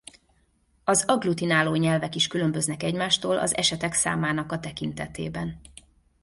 [0.83, 5.59] Az agglutináló nyelvek is különböznek egymástól az esetek számának a tekintetében.